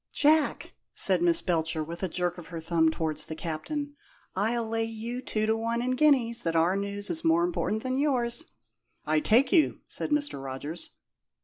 "Jack," 0.13 0.73
said 0.93 1.21
Miss 1.21 1.43
Belcher, 1.43 1.83
with 1.83 2.01
a 2.01 2.07
jerk 2.09 2.39
of 2.39 2.47
her 2.47 2.59
thumb 2.59 2.89
towards 2.89 3.27
the 3.27 3.35
Captain, 3.35 3.95
"I'll 4.35 4.67
lay 4.67 4.83
you 4.83 5.21
two 5.21 5.45
to 5.45 5.55
one 5.55 5.79
in 5.79 5.91
guineas, 5.91 6.41
that 6.41 6.55
our 6.55 6.75
news 6.75 7.11
is 7.11 7.23
more 7.23 7.43
important 7.45 7.83
than 7.83 7.99
yours!" 7.99 8.43
"I 9.05 9.19
take 9.19 9.51
you," 9.51 9.81
said 9.87 10.09
Mr. 10.09 10.43
Rogers. 10.43 10.89